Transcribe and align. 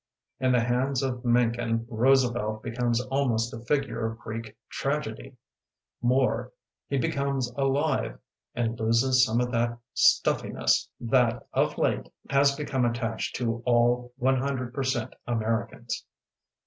In 0.39 0.51
the 0.51 0.63
hands 0.63 1.03
of 1.03 1.23
Mencken 1.23 1.85
Roosevelt 1.87 2.63
becomes 2.63 2.99
almost 3.01 3.53
a 3.53 3.59
figure 3.59 4.03
of 4.07 4.17
Greek 4.17 4.55
tragedy; 4.67 5.35
more, 6.01 6.51
he 6.87 6.97
be 6.97 7.11
comes 7.11 7.51
alive 7.51 8.17
and 8.55 8.79
loses 8.79 9.23
some 9.23 9.39
of 9.39 9.51
that 9.51 9.77
stufliness 9.93 10.89
that 10.99 11.45
of 11.53 11.77
late 11.77 12.09
has 12.31 12.55
become 12.55 12.83
at 12.83 12.95
tached 12.95 13.35
to 13.35 13.61
all 13.63 14.11
100% 14.19 15.13
Americans. 15.27 16.03